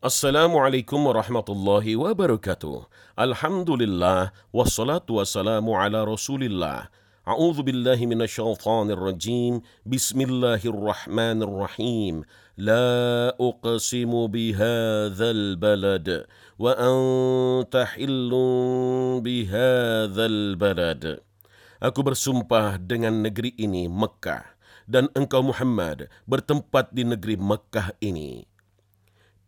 [0.00, 2.88] Assalamualaikum warahmatullahi wabarakatuh.
[3.20, 6.88] Alhamdulillah wassalatu wassalamu ala Rasulillah.
[7.28, 9.60] A'udzu billahi minasyaitonir rajim.
[9.84, 12.24] Bismillahirrahmanirrahim.
[12.56, 16.24] La uqsimu bihadzal balad
[16.56, 21.20] wa anta hillun bihadzal balad.
[21.76, 24.48] Aku bersumpah dengan negeri ini Mekah
[24.88, 28.48] dan engkau Muhammad bertempat di negeri Mekah ini.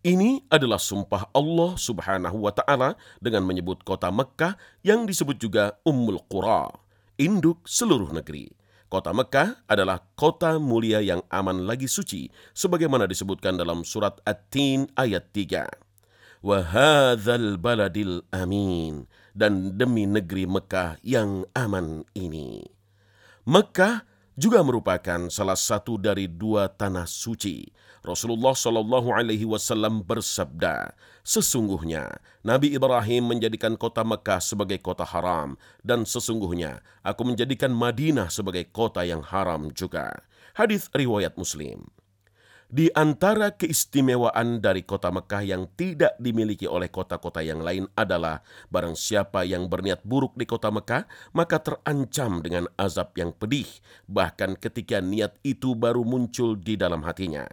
[0.02, 6.26] Ini adalah sumpah Allah Subhanahu wa taala dengan menyebut kota Mekah yang disebut juga Ummul
[6.26, 6.74] Qura,
[7.22, 8.50] induk seluruh negeri.
[8.90, 15.30] Kota Mekah adalah kota mulia yang aman lagi suci sebagaimana disebutkan dalam surat At-Tin ayat
[15.30, 15.70] 3.
[16.42, 19.06] Wahadzal baladil amin
[19.38, 22.66] dan demi negeri Mekah yang aman ini.
[23.46, 24.02] Mekah
[24.34, 27.68] juga merupakan salah satu dari dua tanah suci.
[28.02, 30.90] Rasulullah Shallallahu Alaihi Wasallam bersabda,
[31.22, 35.54] sesungguhnya Nabi Ibrahim menjadikan kota Mekah sebagai kota haram
[35.86, 40.10] dan sesungguhnya aku menjadikan Madinah sebagai kota yang haram juga.
[40.58, 41.86] Hadis riwayat Muslim.
[42.72, 48.40] Di antara keistimewaan dari kota Mekah yang tidak dimiliki oleh kota-kota yang lain adalah
[48.72, 51.04] barang siapa yang berniat buruk di kota Mekah,
[51.36, 53.68] maka terancam dengan azab yang pedih,
[54.08, 57.44] bahkan ketika niat itu baru muncul di dalam hatinya.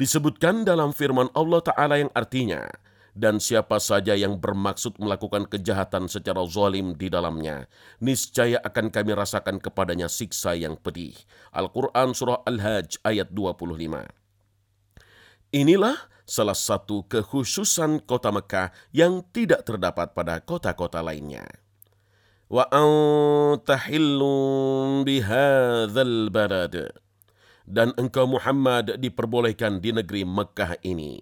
[0.00, 2.64] Disebutkan dalam firman Allah Ta'ala yang artinya,
[3.12, 7.68] dan siapa saja yang bermaksud melakukan kejahatan secara zalim di dalamnya,
[8.00, 11.12] niscaya akan kami rasakan kepadanya siksa yang pedih.
[11.52, 14.24] Al-Quran Surah Al-Hajj ayat 25.
[15.54, 15.94] Inilah
[16.26, 21.46] salah satu kekhususan kota Mekah yang tidak terdapat pada kota-kota lainnya.
[22.50, 24.26] Wa antahillun
[25.06, 26.90] bihadzal balad.
[27.66, 31.18] Dan engkau Muhammad diperbolehkan di negeri Mekah ini.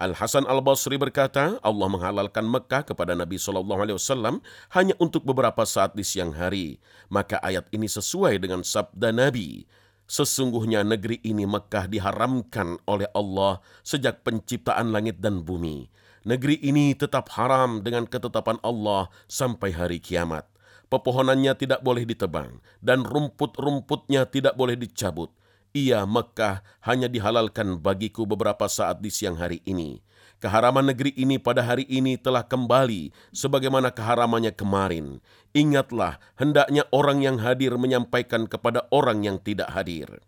[0.00, 4.40] Al-Hasan Al-Basri berkata, Allah menghalalkan Mekah kepada Nabi SAW
[4.74, 6.80] hanya untuk beberapa saat di siang hari.
[7.12, 9.68] Maka ayat ini sesuai dengan sabda Nabi,
[10.12, 15.88] Sesungguhnya negeri ini Mekah diharamkan oleh Allah sejak penciptaan langit dan bumi.
[16.28, 20.44] Negeri ini tetap haram dengan ketetapan Allah sampai hari kiamat.
[20.92, 25.32] Pepohonannya tidak boleh ditebang dan rumput-rumputnya tidak boleh dicabut.
[25.72, 30.04] Ia Mekah hanya dihalalkan bagiku beberapa saat di siang hari ini.
[30.42, 35.22] Keharaman negeri ini pada hari ini telah kembali sebagaimana keharamannya kemarin.
[35.54, 40.18] Ingatlah, hendaknya orang yang hadir menyampaikan kepada orang yang tidak hadir.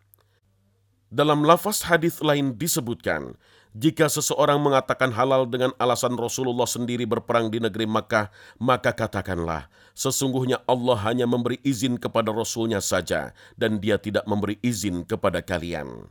[1.10, 3.34] Dalam lafaz hadis lain disebutkan,
[3.74, 8.30] jika seseorang mengatakan halal dengan alasan Rasulullah sendiri berperang di negeri Makkah,
[8.62, 9.66] maka katakanlah,
[9.98, 16.06] sesungguhnya Allah hanya memberi izin kepada Rasulnya saja, dan dia tidak memberi izin kepada kalian.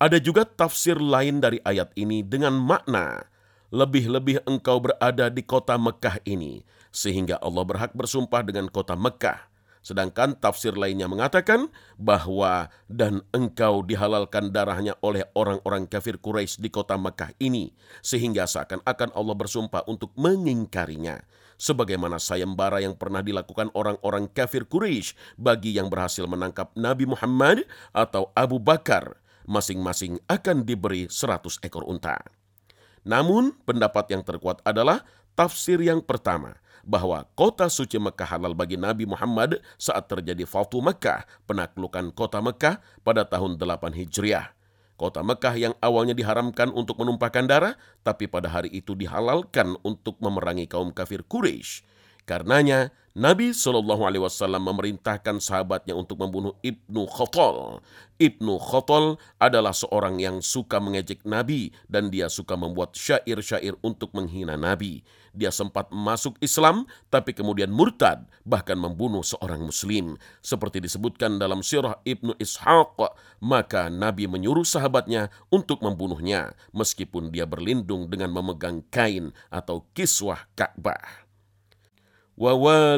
[0.00, 3.28] Ada juga tafsir lain dari ayat ini dengan makna
[3.68, 9.52] lebih-lebih engkau berada di kota Mekah ini, sehingga Allah berhak bersumpah dengan kota Mekah.
[9.84, 11.68] Sedangkan tafsir lainnya mengatakan
[12.00, 19.12] bahwa dan engkau dihalalkan darahnya oleh orang-orang kafir Quraisy di kota Mekah ini, sehingga seakan-akan
[19.12, 21.20] Allah bersumpah untuk mengingkarinya.
[21.60, 28.32] Sebagaimana sayembara yang pernah dilakukan orang-orang kafir Quraisy bagi yang berhasil menangkap Nabi Muhammad atau
[28.32, 32.18] Abu Bakar masing-masing akan diberi 100 ekor unta.
[33.06, 39.04] Namun, pendapat yang terkuat adalah tafsir yang pertama, bahwa kota suci Mekah halal bagi Nabi
[39.04, 44.52] Muhammad saat terjadi Fatu Mekah, penaklukan kota Mekah pada tahun 8 Hijriah.
[45.00, 47.72] Kota Mekah yang awalnya diharamkan untuk menumpahkan darah,
[48.04, 51.88] tapi pada hari itu dihalalkan untuk memerangi kaum kafir Quraisy.
[52.30, 57.82] Karenanya, Nabi Shallallahu Alaihi Wasallam memerintahkan sahabatnya untuk membunuh Ibnu Khotol.
[58.22, 64.54] Ibnu Khotol adalah seorang yang suka mengejek Nabi dan dia suka membuat syair-syair untuk menghina
[64.54, 65.02] Nabi.
[65.34, 70.14] Dia sempat masuk Islam tapi kemudian murtad bahkan membunuh seorang muslim.
[70.38, 72.94] Seperti disebutkan dalam sirah Ibnu Ishaq,
[73.42, 81.29] maka Nabi menyuruh sahabatnya untuk membunuhnya meskipun dia berlindung dengan memegang kain atau kiswah Ka'bah
[82.40, 82.96] wa wa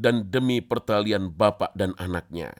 [0.00, 2.52] dan demi pertalian bapak dan anaknya.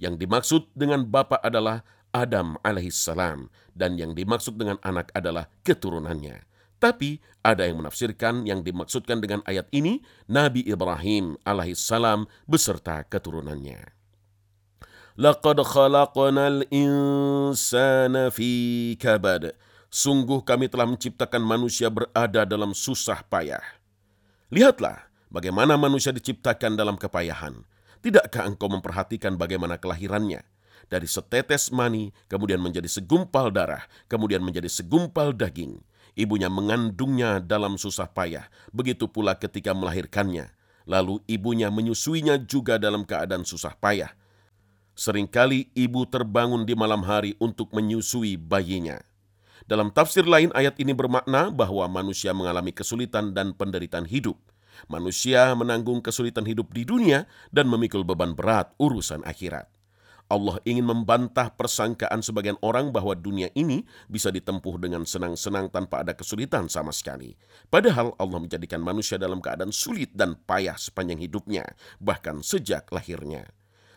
[0.00, 6.44] Yang dimaksud dengan bapak adalah Adam alaihissalam dan yang dimaksud dengan anak adalah keturunannya.
[6.80, 13.92] Tapi ada yang menafsirkan yang dimaksudkan dengan ayat ini Nabi Ibrahim alaihissalam beserta keturunannya.
[15.20, 18.50] Laqad khalaqnal insana fi
[18.96, 19.52] kabad.
[19.92, 23.81] Sungguh kami telah menciptakan manusia berada dalam susah payah.
[24.52, 27.64] Lihatlah bagaimana manusia diciptakan dalam kepayahan.
[28.04, 30.44] Tidakkah engkau memperhatikan bagaimana kelahirannya?
[30.92, 35.80] dari setetes mani, kemudian menjadi segumpal darah, kemudian menjadi segumpal daging.
[36.12, 40.52] Ibunya mengandungnya dalam susah payah, begitu pula ketika melahirkannya.
[40.84, 44.12] Lalu ibunya menyusuinya juga dalam keadaan susah payah.
[44.92, 49.00] Seringkali ibu terbangun di malam hari untuk menyusui bayinya.
[49.66, 54.38] Dalam tafsir lain ayat ini bermakna bahwa manusia mengalami kesulitan dan penderitaan hidup.
[54.90, 59.70] Manusia menanggung kesulitan hidup di dunia dan memikul beban berat urusan akhirat.
[60.32, 66.16] Allah ingin membantah persangkaan sebagian orang bahwa dunia ini bisa ditempuh dengan senang-senang tanpa ada
[66.16, 67.36] kesulitan sama sekali.
[67.68, 71.68] Padahal Allah menjadikan manusia dalam keadaan sulit dan payah sepanjang hidupnya,
[72.00, 73.44] bahkan sejak lahirnya.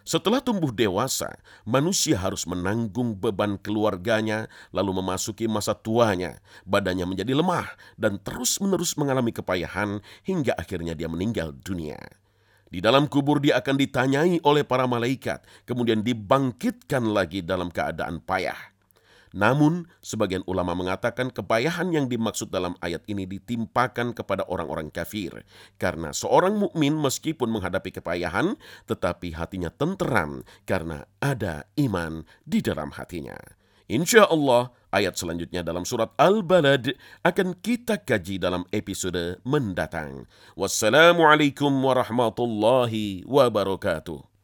[0.06, 1.34] Setelah tumbuh dewasa,
[1.66, 6.38] manusia harus menanggung beban keluarganya, lalu memasuki masa tuanya.
[6.62, 7.66] Badannya menjadi lemah
[7.98, 11.98] dan terus-menerus mengalami kepayahan hingga akhirnya dia meninggal dunia.
[12.69, 18.75] Di dalam kubur dia akan ditanyai oleh para malaikat, kemudian dibangkitkan lagi dalam keadaan payah.
[19.35, 25.43] Namun, sebagian ulama mengatakan kepayahan yang dimaksud dalam ayat ini ditimpakan kepada orang-orang kafir,
[25.75, 28.55] karena seorang mukmin meskipun menghadapi kepayahan,
[28.87, 33.35] tetapi hatinya tenteram karena ada iman di dalam hatinya.
[33.91, 40.31] Insya Allah, ayat selanjutnya dalam surat Al-Balad akan kita kaji dalam episode mendatang.
[40.55, 44.34] Wassalamualaikum warahmatullahi wabarakatuh.